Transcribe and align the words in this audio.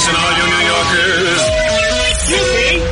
Listen, 0.00 0.16
all 0.16 0.32
you 0.32 0.46
New 0.48 0.64
Yorkers. 0.64 1.42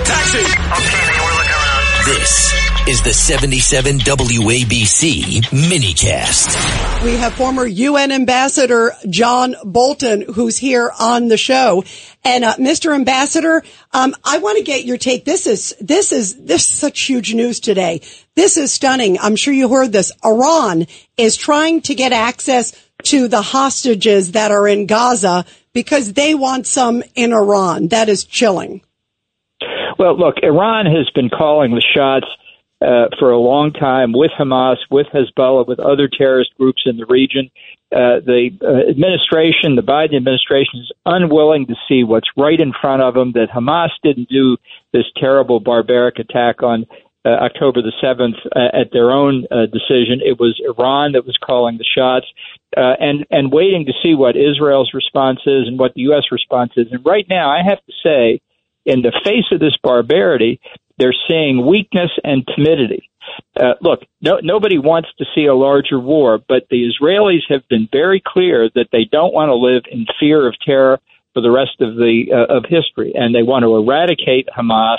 Taxi. 0.06 0.40
Okay, 0.40 1.04
we're 1.18 1.36
looking 1.36 1.52
around. 1.52 2.04
This 2.04 2.54
is 2.86 3.00
the 3.00 3.14
77 3.14 4.00
WABC 4.00 5.40
minicast. 5.70 7.02
We 7.02 7.14
have 7.14 7.32
former 7.32 7.66
UN 7.66 8.12
Ambassador 8.12 8.92
John 9.08 9.56
Bolton, 9.64 10.20
who's 10.20 10.58
here 10.58 10.92
on 11.00 11.28
the 11.28 11.38
show. 11.38 11.82
And 12.24 12.44
uh, 12.44 12.56
Mr. 12.56 12.94
Ambassador, 12.94 13.62
um, 13.94 14.14
I 14.22 14.36
want 14.36 14.58
to 14.58 14.64
get 14.64 14.84
your 14.84 14.98
take. 14.98 15.24
This 15.24 15.46
is 15.46 15.74
this 15.80 16.12
is 16.12 16.36
this 16.36 16.68
is 16.68 16.76
such 16.76 17.00
huge 17.00 17.32
news 17.32 17.58
today. 17.58 18.02
This 18.34 18.58
is 18.58 18.70
stunning. 18.70 19.18
I'm 19.18 19.36
sure 19.36 19.54
you 19.54 19.70
heard 19.70 19.92
this. 19.92 20.12
Iran 20.22 20.86
is 21.16 21.36
trying 21.36 21.80
to 21.82 21.94
get 21.94 22.12
access 22.12 22.74
to 23.04 23.28
the 23.28 23.40
hostages 23.40 24.32
that 24.32 24.50
are 24.50 24.66
in 24.66 24.86
Gaza 24.86 25.46
because 25.78 26.14
they 26.14 26.34
want 26.34 26.66
some 26.66 27.04
in 27.14 27.32
Iran. 27.32 27.86
That 27.86 28.08
is 28.08 28.24
chilling. 28.24 28.80
Well, 29.96 30.18
look, 30.18 30.34
Iran 30.42 30.86
has 30.86 31.08
been 31.14 31.28
calling 31.28 31.70
the 31.70 31.86
shots 31.94 32.26
uh, 32.82 33.14
for 33.16 33.30
a 33.30 33.38
long 33.38 33.72
time 33.72 34.12
with 34.12 34.32
Hamas, 34.36 34.78
with 34.90 35.06
Hezbollah, 35.14 35.68
with 35.68 35.78
other 35.78 36.08
terrorist 36.08 36.50
groups 36.58 36.82
in 36.84 36.96
the 36.96 37.06
region. 37.06 37.48
Uh, 37.92 38.18
the 38.26 38.50
uh, 38.60 38.90
administration, 38.90 39.76
the 39.76 39.82
Biden 39.82 40.16
administration, 40.16 40.80
is 40.80 40.90
unwilling 41.06 41.68
to 41.68 41.76
see 41.88 42.02
what's 42.02 42.28
right 42.36 42.60
in 42.60 42.72
front 42.80 43.00
of 43.00 43.14
them. 43.14 43.30
That 43.34 43.48
Hamas 43.54 43.90
didn't 44.02 44.28
do 44.28 44.56
this 44.92 45.06
terrible, 45.16 45.60
barbaric 45.60 46.18
attack 46.18 46.64
on 46.64 46.86
uh, 47.24 47.30
October 47.30 47.82
the 47.82 47.92
seventh 48.00 48.36
uh, 48.54 48.78
at 48.80 48.92
their 48.92 49.10
own 49.10 49.44
uh, 49.50 49.66
decision. 49.66 50.20
It 50.24 50.38
was 50.38 50.60
Iran 50.64 51.12
that 51.12 51.26
was 51.26 51.36
calling 51.44 51.78
the 51.78 51.84
shots, 51.84 52.26
uh, 52.76 52.94
and 53.00 53.26
and 53.30 53.52
waiting 53.52 53.86
to 53.86 53.92
see 54.02 54.14
what 54.14 54.36
Israel's 54.36 54.92
response 54.94 55.40
is 55.46 55.66
and 55.66 55.78
what 55.78 55.94
the 55.94 56.02
U.S. 56.02 56.24
response 56.30 56.72
is. 56.76 56.86
And 56.90 57.04
right 57.04 57.26
now, 57.28 57.50
I 57.50 57.62
have 57.68 57.84
to 57.84 57.92
say, 58.02 58.40
in 58.84 59.02
the 59.02 59.12
face 59.24 59.46
of 59.52 59.60
this 59.60 59.76
barbarity, 59.82 60.60
they're 60.98 61.14
seeing 61.28 61.66
weakness 61.66 62.10
and 62.24 62.46
timidity. 62.54 63.10
Uh, 63.58 63.74
look, 63.80 64.00
no, 64.20 64.38
nobody 64.42 64.78
wants 64.78 65.08
to 65.18 65.24
see 65.34 65.46
a 65.46 65.54
larger 65.54 65.98
war, 65.98 66.38
but 66.48 66.66
the 66.70 66.90
Israelis 66.90 67.42
have 67.48 67.66
been 67.68 67.88
very 67.92 68.22
clear 68.24 68.70
that 68.74 68.88
they 68.90 69.04
don't 69.04 69.34
want 69.34 69.50
to 69.50 69.54
live 69.54 69.82
in 69.90 70.06
fear 70.18 70.46
of 70.46 70.54
terror 70.64 70.98
for 71.34 71.42
the 71.42 71.50
rest 71.50 71.80
of 71.80 71.96
the 71.96 72.26
uh, 72.32 72.56
of 72.56 72.64
history, 72.68 73.12
and 73.14 73.34
they 73.34 73.42
want 73.42 73.64
to 73.64 73.76
eradicate 73.76 74.48
Hamas 74.56 74.98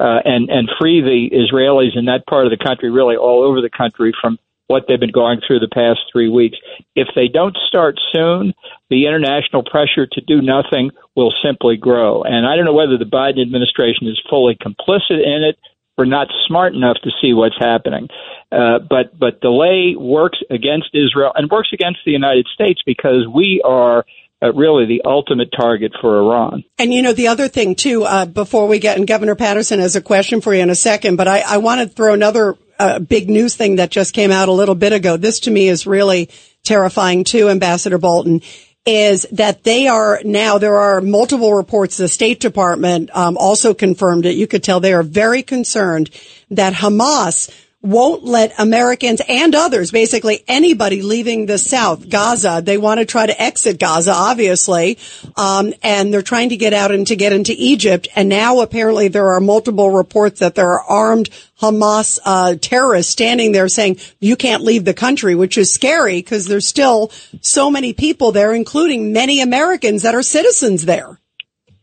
uh, 0.00 0.20
and 0.24 0.50
and 0.50 0.68
free 0.80 1.00
the 1.00 1.30
Israelis 1.34 1.96
in 1.96 2.06
that 2.06 2.26
part 2.26 2.46
of 2.46 2.50
the 2.50 2.62
country, 2.62 2.90
really 2.90 3.16
all 3.16 3.42
over 3.42 3.60
the 3.60 3.70
country, 3.70 4.12
from 4.20 4.38
what 4.66 4.84
they've 4.88 5.00
been 5.00 5.12
going 5.12 5.40
through 5.46 5.60
the 5.60 5.68
past 5.68 6.00
three 6.10 6.28
weeks. 6.28 6.56
If 6.96 7.08
they 7.14 7.28
don't 7.28 7.56
start 7.68 8.00
soon, 8.12 8.54
the 8.88 9.06
international 9.06 9.62
pressure 9.62 10.06
to 10.06 10.20
do 10.22 10.40
nothing 10.40 10.90
will 11.14 11.32
simply 11.44 11.76
grow. 11.76 12.22
And 12.22 12.46
I 12.46 12.56
don't 12.56 12.64
know 12.64 12.72
whether 12.72 12.96
the 12.96 13.04
Biden 13.04 13.42
administration 13.42 14.08
is 14.08 14.20
fully 14.28 14.56
complicit 14.56 15.22
in 15.22 15.44
it 15.44 15.58
or 15.96 16.06
not 16.06 16.28
smart 16.46 16.74
enough 16.74 16.96
to 17.04 17.10
see 17.20 17.34
what's 17.34 17.58
happening. 17.58 18.08
Uh, 18.50 18.78
but 18.78 19.16
but 19.18 19.40
delay 19.40 19.94
works 19.96 20.38
against 20.50 20.90
Israel 20.94 21.32
and 21.34 21.50
works 21.50 21.70
against 21.72 22.00
the 22.04 22.12
United 22.12 22.46
States 22.52 22.80
because 22.84 23.26
we 23.32 23.60
are 23.64 24.04
uh, 24.44 24.52
really 24.52 24.86
the 24.86 25.02
ultimate 25.04 25.50
target 25.56 25.92
for 26.00 26.18
Iran. 26.18 26.64
And 26.78 26.92
you 26.92 27.02
know, 27.02 27.12
the 27.12 27.28
other 27.28 27.48
thing 27.48 27.74
too, 27.74 28.04
uh, 28.04 28.26
before 28.26 28.68
we 28.68 28.78
get, 28.78 28.98
and 28.98 29.06
Governor 29.06 29.34
Paterson 29.34 29.80
has 29.80 29.96
a 29.96 30.02
question 30.02 30.40
for 30.40 30.54
you 30.54 30.60
in 30.60 30.70
a 30.70 30.74
second, 30.74 31.16
but 31.16 31.28
I, 31.28 31.40
I 31.40 31.56
want 31.58 31.80
to 31.80 31.88
throw 31.88 32.12
another 32.12 32.56
uh, 32.78 32.98
big 32.98 33.30
news 33.30 33.56
thing 33.56 33.76
that 33.76 33.90
just 33.90 34.12
came 34.12 34.30
out 34.30 34.48
a 34.48 34.52
little 34.52 34.74
bit 34.74 34.92
ago. 34.92 35.16
This 35.16 35.40
to 35.40 35.50
me 35.50 35.68
is 35.68 35.86
really 35.86 36.28
terrifying 36.62 37.24
too, 37.24 37.48
Ambassador 37.48 37.98
Bolton 37.98 38.42
is 38.86 39.26
that 39.32 39.64
they 39.64 39.88
are 39.88 40.20
now, 40.24 40.58
there 40.58 40.76
are 40.76 41.00
multiple 41.00 41.54
reports. 41.54 41.96
The 41.96 42.08
State 42.08 42.40
Department 42.40 43.10
um, 43.14 43.38
also 43.38 43.72
confirmed 43.72 44.26
it. 44.26 44.36
You 44.36 44.46
could 44.46 44.62
tell 44.62 44.78
they 44.78 44.92
are 44.92 45.02
very 45.02 45.42
concerned 45.42 46.10
that 46.50 46.74
Hamas 46.74 47.50
won't 47.84 48.24
let 48.24 48.58
Americans 48.58 49.20
and 49.28 49.54
others, 49.54 49.90
basically 49.90 50.42
anybody 50.48 51.02
leaving 51.02 51.44
the 51.44 51.58
South, 51.58 52.08
Gaza, 52.08 52.62
they 52.64 52.78
want 52.78 52.98
to 52.98 53.04
try 53.04 53.26
to 53.26 53.42
exit 53.42 53.78
Gaza, 53.78 54.12
obviously, 54.12 54.98
um, 55.36 55.74
and 55.82 56.12
they're 56.12 56.22
trying 56.22 56.48
to 56.48 56.56
get 56.56 56.72
out 56.72 56.92
and 56.92 57.06
to 57.06 57.14
get 57.14 57.34
into 57.34 57.54
Egypt. 57.56 58.08
And 58.16 58.30
now 58.30 58.60
apparently 58.60 59.08
there 59.08 59.32
are 59.32 59.40
multiple 59.40 59.90
reports 59.90 60.40
that 60.40 60.54
there 60.54 60.70
are 60.70 60.80
armed 60.80 61.28
Hamas 61.60 62.18
uh, 62.24 62.56
terrorists 62.58 63.12
standing 63.12 63.52
there 63.52 63.68
saying 63.68 63.98
you 64.18 64.34
can't 64.34 64.62
leave 64.62 64.86
the 64.86 64.94
country, 64.94 65.34
which 65.34 65.58
is 65.58 65.74
scary 65.74 66.16
because 66.16 66.46
there's 66.46 66.66
still 66.66 67.12
so 67.42 67.70
many 67.70 67.92
people 67.92 68.32
there, 68.32 68.54
including 68.54 69.12
many 69.12 69.42
Americans 69.42 70.02
that 70.02 70.14
are 70.14 70.22
citizens 70.22 70.86
there. 70.86 71.20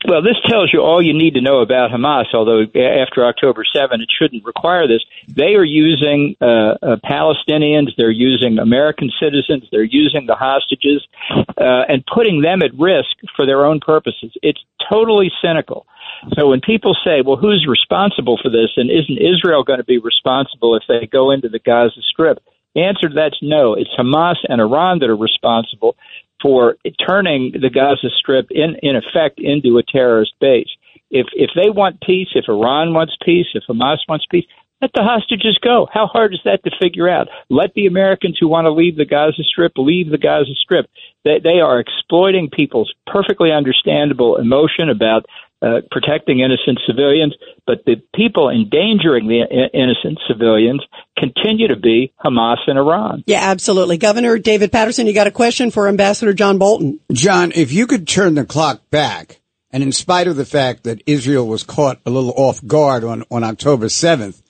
Well, 0.07 0.23
this 0.23 0.37
tells 0.47 0.73
you 0.73 0.81
all 0.81 1.01
you 1.01 1.13
need 1.13 1.35
to 1.35 1.41
know 1.41 1.59
about 1.59 1.91
Hamas, 1.91 2.33
although 2.33 2.61
after 2.63 3.23
October 3.23 3.63
7, 3.63 4.01
it 4.01 4.09
shouldn't 4.09 4.43
require 4.43 4.87
this. 4.87 5.03
They 5.27 5.53
are 5.53 5.63
using 5.63 6.35
uh, 6.41 6.45
uh, 6.81 6.95
Palestinians, 7.05 7.95
they're 7.97 8.09
using 8.09 8.57
American 8.57 9.11
citizens, 9.21 9.65
they're 9.71 9.83
using 9.83 10.25
the 10.25 10.35
hostages, 10.35 11.05
uh, 11.29 11.85
and 11.87 12.03
putting 12.11 12.41
them 12.41 12.63
at 12.63 12.71
risk 12.79 13.15
for 13.35 13.45
their 13.45 13.63
own 13.63 13.79
purposes. 13.79 14.31
It's 14.41 14.59
totally 14.91 15.31
cynical. 15.39 15.85
So 16.33 16.49
when 16.49 16.61
people 16.61 16.95
say, 17.05 17.21
well, 17.23 17.37
who's 17.37 17.67
responsible 17.69 18.39
for 18.41 18.49
this, 18.49 18.69
and 18.77 18.89
isn't 18.89 19.17
Israel 19.17 19.63
going 19.63 19.79
to 19.79 19.85
be 19.85 19.99
responsible 19.99 20.75
if 20.75 20.83
they 20.87 21.05
go 21.05 21.29
into 21.29 21.47
the 21.49 21.59
Gaza 21.59 22.01
Strip? 22.11 22.39
The 22.73 22.83
answer 22.83 23.09
to 23.09 23.13
that's 23.13 23.37
no. 23.41 23.73
It's 23.73 23.89
Hamas 23.99 24.37
and 24.47 24.61
Iran 24.61 24.99
that 24.99 25.09
are 25.09 25.15
responsible 25.15 25.97
for 26.41 26.77
turning 27.07 27.53
the 27.59 27.69
Gaza 27.69 28.09
Strip 28.17 28.47
in 28.51 28.75
in 28.81 28.95
effect 28.95 29.39
into 29.39 29.77
a 29.77 29.83
terrorist 29.83 30.33
base. 30.39 30.69
If 31.09 31.27
if 31.33 31.51
they 31.55 31.69
want 31.69 32.01
peace, 32.01 32.29
if 32.35 32.45
Iran 32.47 32.93
wants 32.93 33.15
peace, 33.23 33.47
if 33.53 33.63
Hamas 33.69 33.99
wants 34.07 34.25
peace, 34.31 34.45
let 34.81 34.91
the 34.95 35.03
hostages 35.03 35.59
go. 35.61 35.87
How 35.93 36.07
hard 36.07 36.33
is 36.33 36.39
that 36.43 36.63
to 36.63 36.71
figure 36.81 37.07
out? 37.07 37.27
Let 37.49 37.73
the 37.75 37.85
Americans 37.85 38.37
who 38.39 38.47
want 38.47 38.65
to 38.65 38.71
leave 38.71 38.97
the 38.97 39.05
Gaza 39.05 39.43
Strip 39.43 39.73
leave 39.77 40.09
the 40.09 40.17
Gaza 40.17 40.55
Strip. 40.55 40.89
They, 41.23 41.39
they 41.43 41.59
are 41.59 41.79
exploiting 41.79 42.49
people's 42.49 42.91
perfectly 43.05 43.51
understandable 43.51 44.37
emotion 44.37 44.89
about 44.89 45.25
uh, 45.61 45.81
protecting 45.91 46.39
innocent 46.39 46.79
civilians, 46.87 47.35
but 47.67 47.85
the 47.85 48.01
people 48.15 48.49
endangering 48.49 49.27
the 49.27 49.43
innocent 49.73 50.19
civilians 50.27 50.83
continue 51.17 51.67
to 51.67 51.75
be 51.75 52.13
Hamas 52.23 52.57
and 52.67 52.79
Iran. 52.79 53.23
Yeah, 53.27 53.41
absolutely. 53.41 53.97
Governor 53.97 54.39
David 54.39 54.71
Paterson, 54.71 55.07
you 55.07 55.13
got 55.13 55.27
a 55.27 55.31
question 55.31 55.69
for 55.69 55.87
Ambassador 55.87 56.33
John 56.33 56.57
Bolton. 56.57 56.99
John, 57.11 57.51
if 57.53 57.71
you 57.71 57.85
could 57.85 58.07
turn 58.07 58.35
the 58.35 58.45
clock 58.45 58.89
back, 58.89 59.39
and 59.71 59.83
in 59.83 59.91
spite 59.91 60.27
of 60.27 60.35
the 60.35 60.45
fact 60.45 60.83
that 60.83 61.01
Israel 61.05 61.47
was 61.47 61.63
caught 61.63 61.99
a 62.05 62.09
little 62.09 62.33
off 62.35 62.65
guard 62.65 63.03
on, 63.03 63.23
on 63.31 63.43
October 63.43 63.85
7th, 63.85 64.41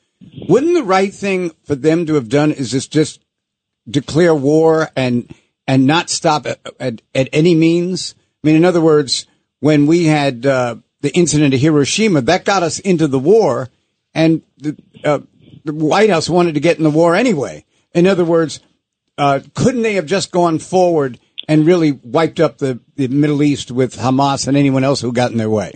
wouldn't 0.48 0.74
the 0.74 0.84
right 0.84 1.14
thing 1.14 1.52
for 1.66 1.76
them 1.76 2.06
to 2.06 2.16
have 2.16 2.30
done 2.30 2.52
is 2.52 2.72
just, 2.72 2.92
just 2.92 3.24
declare 3.90 4.34
war 4.34 4.90
and 4.96 5.34
and 5.68 5.86
not 5.86 6.10
stop 6.10 6.48
at, 6.48 6.60
at, 6.80 7.02
at 7.14 7.30
any 7.32 7.56
means? 7.56 8.16
I 8.44 8.48
mean, 8.48 8.56
in 8.56 8.66
other 8.66 8.82
words, 8.82 9.28
when 9.60 9.86
we 9.86 10.06
had 10.06 10.46
uh, 10.46 10.78
the 11.02 11.14
incident 11.16 11.54
at 11.54 11.60
Hiroshima, 11.60 12.22
that 12.22 12.46
got 12.46 12.64
us 12.64 12.80
into 12.80 13.08
the 13.08 13.20
war, 13.20 13.70
and 14.14 14.42
the, 14.58 14.78
uh, 15.04 15.20
the 15.64 15.74
White 15.74 16.10
House 16.10 16.30
wanted 16.30 16.54
to 16.56 16.60
get 16.60 16.78
in 16.78 16.84
the 16.84 16.90
war 16.90 17.16
anyway. 17.16 17.66
In 17.94 18.08
other 18.08 18.26
words, 18.26 18.60
uh, 19.18 19.42
couldn't 19.54 19.82
they 19.82 19.96
have 19.96 20.06
just 20.06 20.32
gone 20.32 20.60
forward 20.60 21.20
and 21.48 21.66
really 21.66 21.92
wiped 21.92 22.40
up 22.40 22.58
the, 22.58 22.80
the 22.96 23.08
Middle 23.08 23.44
East 23.44 23.72
with 23.72 23.98
Hamas 23.98 24.48
and 24.48 24.56
anyone 24.56 24.84
else 24.84 25.02
who 25.02 25.12
got 25.12 25.32
in 25.32 25.38
their 25.38 25.50
way? 25.50 25.74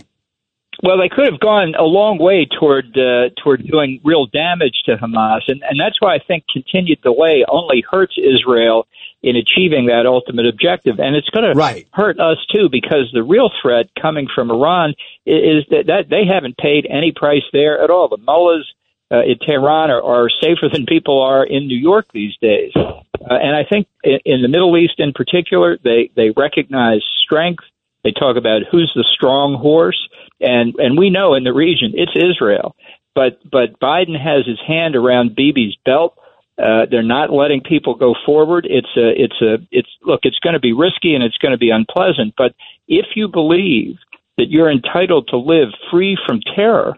Well, 0.82 0.98
they 0.98 1.08
could 1.08 1.30
have 1.30 1.40
gone 1.40 1.74
a 1.78 1.84
long 1.84 2.18
way 2.18 2.46
toward 2.46 2.96
uh, 2.98 3.30
toward 3.42 3.66
doing 3.66 4.00
real 4.04 4.26
damage 4.26 4.82
to 4.84 4.96
Hamas, 4.96 5.40
and 5.48 5.62
and 5.62 5.80
that's 5.80 5.96
why 6.00 6.14
I 6.14 6.18
think 6.18 6.44
continued 6.52 7.00
delay 7.00 7.44
only 7.48 7.82
hurts 7.90 8.14
Israel 8.18 8.86
in 9.26 9.34
achieving 9.34 9.86
that 9.86 10.06
ultimate 10.06 10.46
objective, 10.46 11.00
and 11.00 11.16
it's 11.16 11.28
going 11.30 11.52
right. 11.56 11.84
to 11.84 11.90
hurt 11.92 12.20
us 12.20 12.38
too 12.54 12.68
because 12.70 13.10
the 13.12 13.24
real 13.24 13.50
threat 13.60 13.90
coming 14.00 14.28
from 14.32 14.52
Iran 14.52 14.94
is 15.26 15.64
that, 15.70 15.86
that 15.88 16.08
they 16.08 16.22
haven't 16.32 16.56
paid 16.56 16.86
any 16.88 17.10
price 17.10 17.42
there 17.52 17.82
at 17.82 17.90
all. 17.90 18.06
The 18.08 18.22
mullahs 18.22 18.72
uh, 19.10 19.24
in 19.24 19.38
Tehran 19.44 19.90
are, 19.90 20.00
are 20.00 20.30
safer 20.30 20.68
than 20.72 20.86
people 20.86 21.20
are 21.20 21.44
in 21.44 21.66
New 21.66 21.76
York 21.76 22.06
these 22.14 22.36
days, 22.40 22.70
uh, 22.76 22.94
and 23.20 23.56
I 23.56 23.64
think 23.68 23.88
in, 24.04 24.20
in 24.24 24.42
the 24.42 24.48
Middle 24.48 24.76
East 24.78 24.94
in 24.98 25.12
particular, 25.12 25.76
they 25.82 26.12
they 26.14 26.30
recognize 26.30 27.02
strength 27.24 27.64
They 28.04 28.12
talk 28.12 28.36
about 28.36 28.62
who's 28.70 28.92
the 28.94 29.04
strong 29.12 29.56
horse, 29.56 30.08
and 30.40 30.76
and 30.78 30.96
we 30.96 31.10
know 31.10 31.34
in 31.34 31.42
the 31.42 31.52
region 31.52 31.94
it's 31.94 32.14
Israel. 32.14 32.76
But 33.16 33.40
but 33.50 33.80
Biden 33.80 34.16
has 34.16 34.46
his 34.46 34.60
hand 34.64 34.94
around 34.94 35.34
Bibi's 35.34 35.76
belt. 35.84 36.16
Uh, 36.58 36.86
they're 36.90 37.02
not 37.02 37.30
letting 37.30 37.60
people 37.60 37.94
go 37.94 38.14
forward. 38.24 38.66
It's 38.68 38.88
a, 38.96 39.12
it's 39.22 39.40
a, 39.42 39.58
it's 39.70 39.90
look. 40.02 40.20
It's 40.22 40.38
going 40.38 40.54
to 40.54 40.60
be 40.60 40.72
risky 40.72 41.14
and 41.14 41.22
it's 41.22 41.36
going 41.38 41.52
to 41.52 41.58
be 41.58 41.70
unpleasant. 41.70 42.34
But 42.36 42.54
if 42.88 43.06
you 43.14 43.28
believe 43.28 43.96
that 44.38 44.50
you're 44.50 44.70
entitled 44.70 45.28
to 45.28 45.36
live 45.36 45.68
free 45.90 46.16
from 46.26 46.40
terror, 46.54 46.96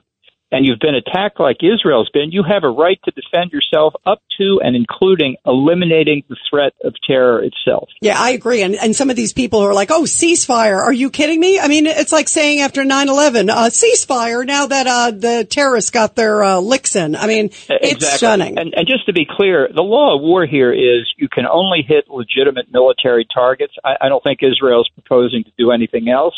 and 0.51 0.65
you've 0.65 0.79
been 0.79 0.95
attacked 0.95 1.39
like 1.39 1.59
Israel's 1.63 2.09
been, 2.13 2.31
you 2.31 2.43
have 2.43 2.65
a 2.65 2.71
right 2.71 2.99
to 3.05 3.11
defend 3.11 3.53
yourself 3.53 3.95
up 4.07 4.23
to 4.39 4.61
and 4.63 4.75
including 4.75 5.37
eliminating 5.45 6.23
the 6.29 6.37
threat 6.49 6.73
of 6.83 6.95
terror 7.07 7.43
itself. 7.43 7.91
Yeah, 8.01 8.19
I 8.19 8.31
agree. 8.31 8.63
And, 8.63 8.75
and 8.75 8.97
some 8.97 9.11
of 9.11 9.17
these 9.17 9.33
people 9.33 9.61
are 9.61 9.75
like, 9.75 9.91
oh, 9.91 10.03
ceasefire. 10.03 10.79
Are 10.79 10.93
you 10.93 11.11
kidding 11.11 11.39
me? 11.39 11.61
I 11.61 11.69
mean, 11.69 11.87
it's 11.87 12.13
like 12.13 12.29
saying 12.29 12.61
after 12.61 12.83
9-11, 12.83 13.51
uh, 13.51 13.69
ceasefire 13.69 14.47
now 14.47 14.67
that, 14.67 14.87
uh, 14.87 15.11
the 15.11 15.47
terrorists 15.49 15.91
got 15.91 16.17
their, 16.17 16.43
uh, 16.43 16.61
licks 16.61 16.97
in. 16.97 17.15
I 17.15 17.27
mean, 17.27 17.47
it's 17.47 17.69
exactly. 17.69 18.17
stunning. 18.17 18.59
And, 18.59 18.73
and 18.75 18.87
just 18.89 19.05
to 19.07 19.13
be 19.13 19.27
clear, 19.29 19.69
the 19.75 19.83
law 19.83 20.17
of 20.17 20.23
war 20.23 20.47
here 20.47 20.73
is 20.73 21.13
you 21.19 21.29
can 21.29 21.45
only 21.47 21.85
hit 21.87 22.09
legitimate 22.09 22.73
military 22.73 23.27
targets. 23.33 23.75
I, 23.85 23.97
I 24.03 24.09
don't 24.09 24.25
think 24.25 24.41
Israel's 24.43 24.89
proposing 24.95 25.45
to 25.45 25.51
do 25.59 25.73
anything 25.73 26.09
else. 26.09 26.35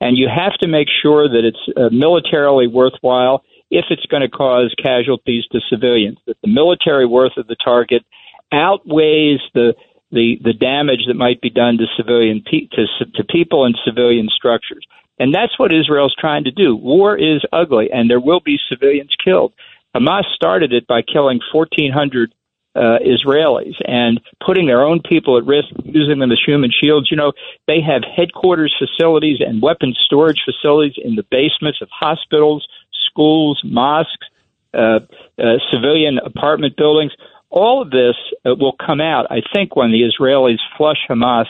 And 0.00 0.18
you 0.18 0.28
have 0.28 0.54
to 0.62 0.66
make 0.66 0.88
sure 1.00 1.28
that 1.28 1.44
it's 1.44 1.78
uh, 1.78 1.88
militarily 1.92 2.66
worthwhile 2.66 3.44
if 3.72 3.86
it's 3.90 4.06
going 4.06 4.20
to 4.20 4.28
cause 4.28 4.74
casualties 4.80 5.44
to 5.50 5.60
civilians, 5.68 6.18
that 6.26 6.36
the 6.42 6.48
military 6.48 7.06
worth 7.06 7.36
of 7.36 7.46
the 7.46 7.56
target 7.56 8.04
outweighs 8.52 9.40
the 9.54 9.74
the, 10.12 10.36
the 10.44 10.52
damage 10.52 11.06
that 11.08 11.14
might 11.14 11.40
be 11.40 11.48
done 11.48 11.78
to 11.78 11.86
civilian 11.96 12.44
pe- 12.44 12.68
to, 12.72 12.84
to 13.14 13.24
people 13.24 13.64
and 13.64 13.74
civilian 13.82 14.28
structures. 14.28 14.86
And 15.18 15.34
that's 15.34 15.58
what 15.58 15.72
Israel's 15.72 16.14
trying 16.18 16.44
to 16.44 16.50
do. 16.50 16.76
War 16.76 17.16
is 17.16 17.42
ugly, 17.50 17.88
and 17.90 18.10
there 18.10 18.20
will 18.20 18.40
be 18.40 18.58
civilians 18.68 19.16
killed. 19.24 19.54
Hamas 19.96 20.24
started 20.34 20.74
it 20.74 20.86
by 20.86 21.00
killing 21.00 21.40
1,400 21.50 22.34
uh, 22.74 22.98
Israelis 23.04 23.74
and 23.86 24.20
putting 24.44 24.66
their 24.66 24.82
own 24.82 25.00
people 25.00 25.36
at 25.36 25.44
risk, 25.44 25.68
using 25.84 26.18
them 26.18 26.32
as 26.32 26.40
human 26.44 26.70
shields. 26.70 27.10
You 27.10 27.16
know, 27.16 27.32
they 27.66 27.80
have 27.80 28.02
headquarters 28.04 28.74
facilities 28.78 29.38
and 29.40 29.62
weapons 29.62 29.98
storage 30.04 30.42
facilities 30.44 30.94
in 31.02 31.16
the 31.16 31.24
basements 31.30 31.80
of 31.82 31.88
hospitals, 31.90 32.66
schools, 33.12 33.60
mosques, 33.64 34.26
uh, 34.74 35.00
uh, 35.38 35.42
civilian 35.70 36.18
apartment 36.24 36.76
buildings. 36.76 37.12
All 37.50 37.82
of 37.82 37.90
this 37.90 38.16
uh, 38.46 38.54
will 38.54 38.74
come 38.84 39.00
out, 39.00 39.26
I 39.30 39.42
think, 39.52 39.76
when 39.76 39.90
the 39.92 40.08
Israelis 40.08 40.58
flush 40.76 40.98
Hamas 41.08 41.46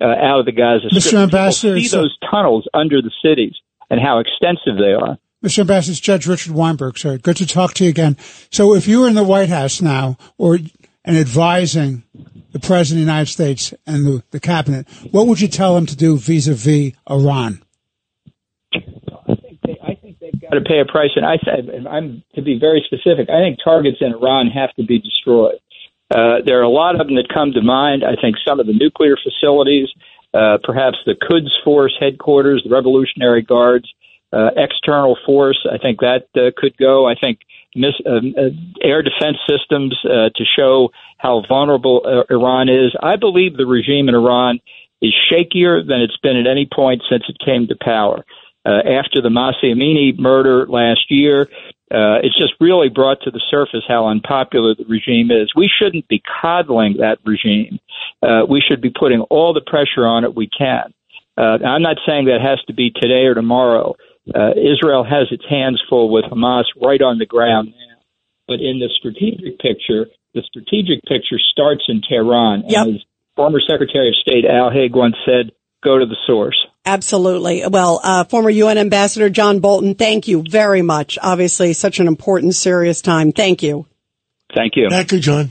uh, 0.00 0.04
out 0.04 0.40
of 0.40 0.46
the 0.46 0.52
Gaza 0.52 0.88
Strip. 0.90 1.02
Mr. 1.02 1.22
Ambassador, 1.22 1.80
see 1.80 1.88
those 1.88 2.16
tunnels 2.30 2.68
under 2.74 3.00
the 3.00 3.10
cities 3.22 3.54
and 3.88 4.00
how 4.00 4.18
extensive 4.18 4.76
they 4.78 4.92
are. 4.92 5.18
Mr. 5.44 5.60
Ambassador, 5.60 5.92
it's 5.92 6.00
Judge 6.00 6.26
Richard 6.26 6.52
Weinberg, 6.52 6.98
sir. 6.98 7.18
Good 7.18 7.36
to 7.38 7.46
talk 7.46 7.74
to 7.74 7.84
you 7.84 7.90
again. 7.90 8.16
So 8.50 8.74
if 8.74 8.88
you 8.88 9.00
were 9.00 9.08
in 9.08 9.14
the 9.14 9.24
White 9.24 9.48
House 9.48 9.80
now 9.80 10.16
or 10.38 10.58
and 11.04 11.16
advising 11.16 12.02
the 12.50 12.58
President 12.58 13.02
of 13.02 13.06
the 13.06 13.12
United 13.12 13.30
States 13.30 13.72
and 13.86 14.04
the, 14.04 14.22
the 14.32 14.40
cabinet, 14.40 14.88
what 15.12 15.26
would 15.26 15.40
you 15.40 15.48
tell 15.48 15.74
them 15.74 15.86
to 15.86 15.96
do 15.96 16.16
vis-a-vis 16.16 16.92
Iran? 17.08 17.62
To 20.56 20.68
pay 20.68 20.80
a 20.80 20.84
price. 20.84 21.10
And 21.16 21.24
I 21.24 21.38
said, 21.44 21.86
I'm 21.88 22.22
to 22.34 22.42
be 22.42 22.58
very 22.58 22.84
specific. 22.84 23.28
I 23.30 23.40
think 23.40 23.58
targets 23.62 23.98
in 24.00 24.12
Iran 24.12 24.48
have 24.48 24.74
to 24.74 24.84
be 24.84 24.98
destroyed. 24.98 25.58
Uh, 26.10 26.38
there 26.44 26.58
are 26.60 26.62
a 26.62 26.68
lot 26.68 27.00
of 27.00 27.06
them 27.06 27.16
that 27.16 27.28
come 27.32 27.52
to 27.52 27.62
mind. 27.62 28.04
I 28.04 28.20
think 28.20 28.36
some 28.46 28.60
of 28.60 28.66
the 28.66 28.72
nuclear 28.72 29.16
facilities, 29.16 29.88
uh, 30.34 30.58
perhaps 30.62 30.98
the 31.04 31.14
Quds 31.14 31.50
Force 31.64 31.94
headquarters, 31.98 32.62
the 32.64 32.70
Revolutionary 32.70 33.42
Guards, 33.42 33.92
uh, 34.32 34.50
external 34.56 35.16
force. 35.24 35.66
I 35.70 35.78
think 35.78 36.00
that 36.00 36.28
uh, 36.36 36.50
could 36.56 36.76
go. 36.76 37.08
I 37.08 37.14
think 37.14 37.40
mis- 37.74 38.00
uh, 38.04 38.16
uh, 38.16 38.50
air 38.82 39.02
defense 39.02 39.38
systems 39.48 39.96
uh, 40.04 40.30
to 40.34 40.44
show 40.56 40.90
how 41.18 41.42
vulnerable 41.48 42.02
uh, 42.04 42.32
Iran 42.32 42.68
is. 42.68 42.94
I 43.00 43.16
believe 43.16 43.56
the 43.56 43.66
regime 43.66 44.08
in 44.08 44.14
Iran 44.14 44.60
is 45.00 45.14
shakier 45.30 45.86
than 45.86 46.00
it's 46.00 46.16
been 46.18 46.36
at 46.36 46.46
any 46.46 46.68
point 46.72 47.02
since 47.08 47.24
it 47.28 47.36
came 47.44 47.66
to 47.68 47.76
power 47.80 48.24
uh, 48.66 48.82
after 48.98 49.22
the 49.22 49.30
Amini 49.30 50.18
murder 50.18 50.66
last 50.66 51.06
year. 51.08 51.48
Uh, 51.88 52.18
it's 52.24 52.36
just 52.36 52.54
really 52.58 52.88
brought 52.88 53.22
to 53.22 53.30
the 53.30 53.40
surface 53.48 53.84
how 53.86 54.08
unpopular 54.08 54.74
the 54.74 54.84
regime 54.88 55.30
is. 55.30 55.52
We 55.54 55.70
shouldn't 55.70 56.08
be 56.08 56.20
coddling 56.42 56.96
that 56.98 57.18
regime. 57.24 57.78
Uh, 58.20 58.42
we 58.48 58.60
should 58.60 58.80
be 58.80 58.90
putting 58.90 59.20
all 59.30 59.54
the 59.54 59.60
pressure 59.60 60.04
on 60.04 60.24
it 60.24 60.34
we 60.34 60.48
can. 60.48 60.92
Uh, 61.38 61.58
I'm 61.64 61.82
not 61.82 61.98
saying 62.04 62.24
that 62.26 62.40
has 62.42 62.60
to 62.66 62.74
be 62.74 62.90
today 62.90 63.26
or 63.26 63.34
tomorrow. 63.34 63.94
Uh, 64.34 64.50
Israel 64.56 65.04
has 65.04 65.28
its 65.30 65.44
hands 65.48 65.80
full 65.88 66.10
with 66.10 66.24
Hamas 66.24 66.64
right 66.82 67.00
on 67.00 67.18
the 67.18 67.26
ground 67.26 67.68
now. 67.68 67.96
But 68.48 68.60
in 68.60 68.80
the 68.80 68.90
strategic 68.98 69.60
picture, 69.60 70.06
the 70.34 70.42
strategic 70.42 71.04
picture 71.04 71.38
starts 71.38 71.84
in 71.88 72.02
Tehran. 72.02 72.64
Yep. 72.66 72.86
And 72.86 72.96
as 72.96 73.02
former 73.36 73.60
Secretary 73.60 74.08
of 74.08 74.16
State 74.16 74.44
Al 74.44 74.70
Haig 74.70 74.96
once 74.96 75.14
said, 75.24 75.52
go 75.84 75.98
to 75.98 76.06
the 76.06 76.16
source. 76.26 76.65
Absolutely. 76.86 77.66
Well, 77.66 78.00
uh, 78.02 78.24
former 78.24 78.48
UN 78.48 78.78
Ambassador 78.78 79.28
John 79.28 79.58
Bolton, 79.58 79.96
thank 79.96 80.28
you 80.28 80.44
very 80.48 80.82
much. 80.82 81.18
Obviously, 81.20 81.72
such 81.72 81.98
an 81.98 82.06
important, 82.06 82.54
serious 82.54 83.02
time. 83.02 83.32
Thank 83.32 83.64
you. 83.64 83.86
Thank 84.54 84.76
you. 84.76 84.88
Thank 84.88 85.10
you, 85.10 85.18
John. 85.18 85.50